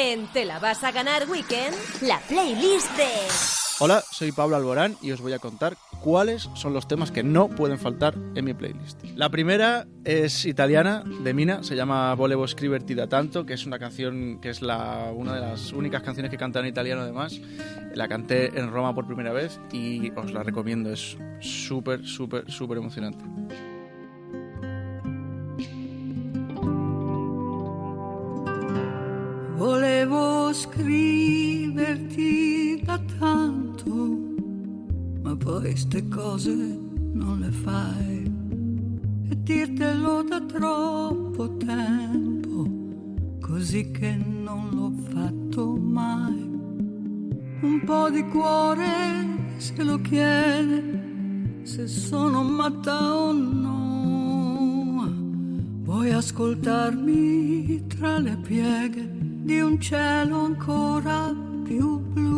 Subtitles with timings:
[0.00, 3.08] En Te la vas a ganar Weekend, la playlist de...
[3.80, 7.48] Hola, soy Pablo Alborán y os voy a contar cuáles son los temas que no
[7.48, 9.02] pueden faltar en mi playlist.
[9.16, 13.80] La primera es italiana, de Mina, se llama Volevo scriverti da tanto, que es una
[13.80, 17.40] canción que es la, una de las únicas canciones que canta en italiano además.
[17.92, 22.78] La canté en Roma por primera vez y os la recomiendo, es súper, súper, súper
[22.78, 23.24] emocionante.
[30.58, 32.18] Scriverti
[32.84, 34.18] da tanto,
[35.22, 36.52] ma poi ste cose
[37.12, 38.24] non le fai.
[39.30, 42.66] E dirtelo da troppo tempo,
[43.40, 46.56] così che non l'ho fatto mai.
[47.60, 48.88] Un po' di cuore
[49.58, 55.06] se lo chiede, se sono matta o no.
[55.82, 59.27] Vuoi ascoltarmi tra le pieghe?
[61.80, 62.28] Un.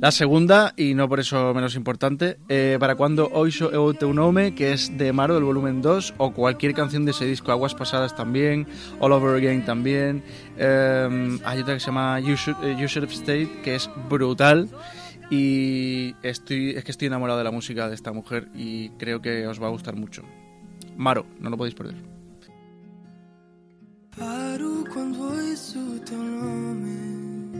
[0.00, 4.54] La segunda, y no por eso menos importante, eh, para cuando Oiso e te unome,
[4.54, 8.14] que es de Maro del volumen 2, o cualquier canción de ese disco, Aguas Pasadas
[8.14, 8.66] también,
[9.00, 10.22] All Over Again también.
[10.58, 14.68] Eh, hay otra que se llama You Should, eh, you Stayed, que es brutal.
[15.30, 19.46] Y estoy, es que estoy enamorado de la música de esta mujer y creo que
[19.46, 20.22] os va a gustar mucho.
[20.96, 22.15] Maro, no lo podéis perder.
[24.18, 27.52] Paro quando ouço o teu nome,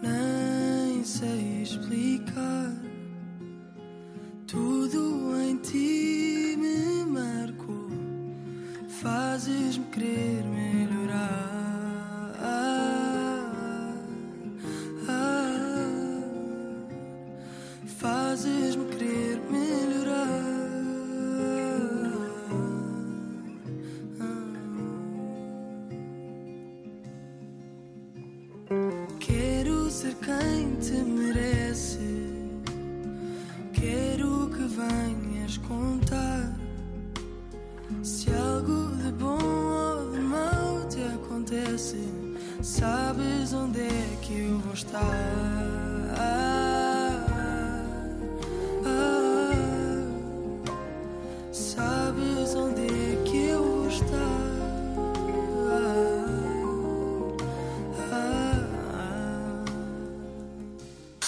[0.00, 2.72] nem sei explicar.
[4.46, 7.90] Tudo em ti me marcou,
[8.88, 10.81] fazes-me querer melhorar.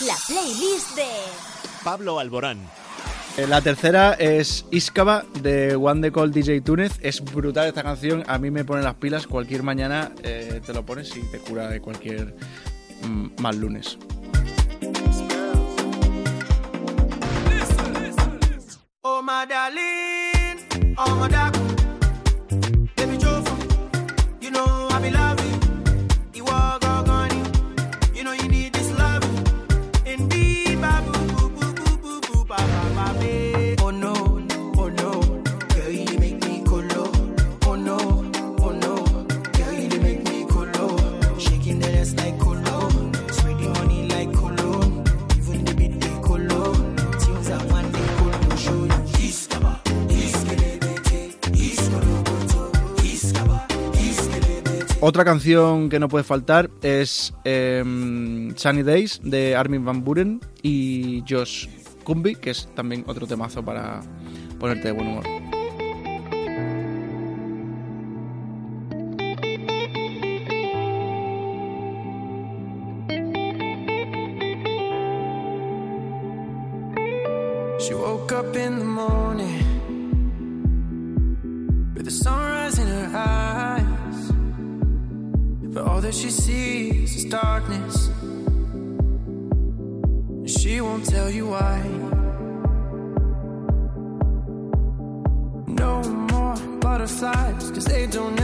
[0.07, 1.07] La playlist de...
[1.83, 2.59] Pablo Alborán.
[3.37, 6.93] Eh, La tercera es Iskaba de One The Call DJ Túnez.
[7.01, 8.25] Es brutal esta canción.
[8.27, 9.27] A mí me pone las pilas.
[9.27, 12.35] Cualquier mañana eh, te lo pones y te cura de cualquier
[13.39, 13.99] mal lunes.
[19.03, 20.59] Oh my darling,
[20.99, 21.55] oh my dark,
[55.07, 61.23] Otra canción que no puede faltar es em, Sunny Days de Armin Van Buren y
[61.29, 61.69] Josh
[62.05, 64.01] Kumbi, que es también otro temazo para
[64.59, 65.25] ponerte de buen humor.
[77.79, 79.75] She woke up in the morning.
[85.75, 88.09] But all that she sees is darkness.
[90.39, 91.83] And she won't tell you why.
[95.67, 98.37] No more butterflies, cause they don't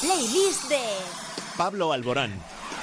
[0.00, 0.80] playlist de
[1.56, 2.32] Pablo Alborán.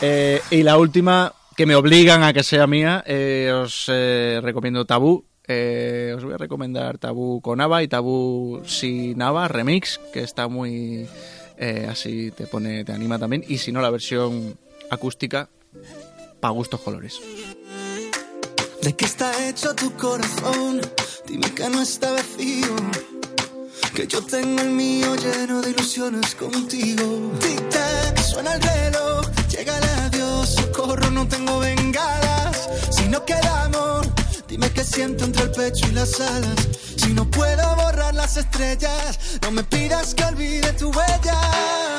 [0.01, 4.85] Eh, y la última, que me obligan a que sea mía, eh, os eh, recomiendo
[4.85, 5.25] Tabú.
[5.45, 10.47] Eh, os voy a recomendar Tabú con Ava y Tabú sin Ava, remix, que está
[10.47, 11.07] muy
[11.57, 13.43] eh, así, te pone, te anima también.
[13.47, 14.57] Y si no, la versión
[14.89, 15.49] acústica,
[16.39, 17.19] pa' gustos colores.
[18.81, 20.81] ¿De qué está hecho tu corazón?
[21.27, 22.75] Dime que no está vacío.
[23.93, 27.31] Que yo tengo el mío lleno de ilusiones contigo.
[27.39, 29.27] Tic-tac, suena el reloj.
[29.49, 32.69] Llega el adiós, socorro, no tengo bengalas.
[32.89, 34.03] Si no queda amor,
[34.47, 36.67] dime qué siento entre el pecho y las alas.
[36.97, 41.92] Si no puedo borrar las estrellas, no me pidas que olvide tu huella.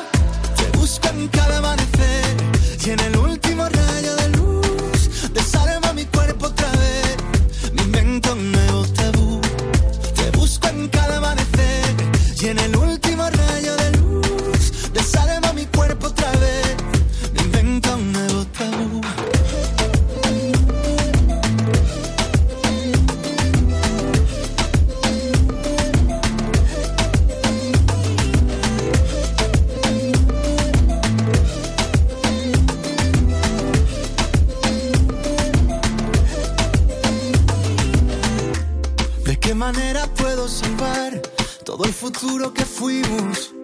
[42.55, 43.55] Que fuimos?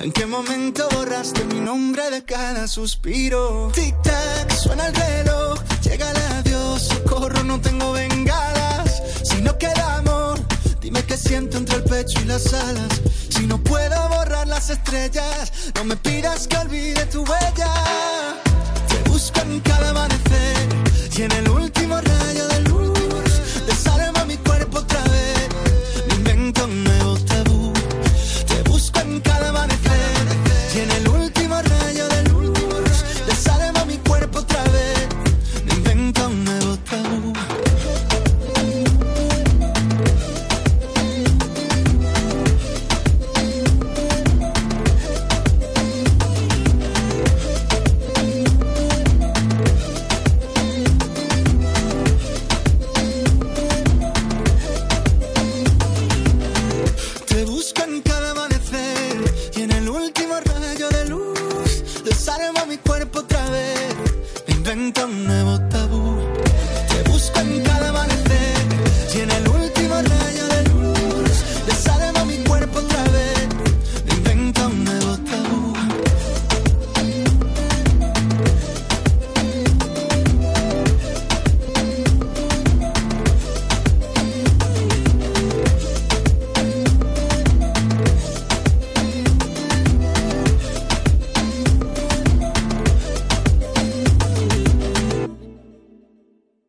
[0.00, 3.70] ¿En qué momento borraste mi nombre de cada suspiro?
[3.72, 9.02] Tic-tac, suena el reloj, llega el adiós, socorro, no tengo bengalas.
[9.22, 10.38] Si no queda amor,
[10.80, 13.02] dime qué siento entre el pecho y las alas.
[13.28, 18.45] Si no puedo borrar las estrellas, no me pidas que olvide tu huella.